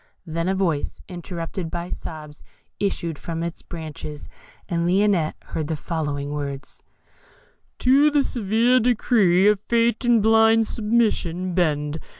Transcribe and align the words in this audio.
Then 0.25 0.49
a 0.49 0.55
voice 0.55 0.99
interrupted 1.07 1.69
by 1.69 1.89
sobs 1.91 2.41
issued 2.79 3.19
from 3.19 3.43
its 3.43 3.61
branches, 3.61 4.27
and 4.67 4.87
Lionette 4.87 5.35
heard 5.43 5.67
the 5.67 5.75
following 5.75 6.31
words: 6.31 6.81
To 7.77 8.09
the 8.09 8.23
severe 8.23 8.79
decree 8.79 9.45
of 9.47 9.59
Fate 9.69 10.03
In 10.03 10.19
blind 10.19 10.65
submission 10.65 11.53
bend. 11.53 11.99